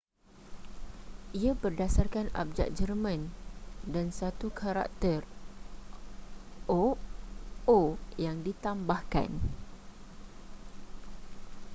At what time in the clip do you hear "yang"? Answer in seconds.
8.25-8.37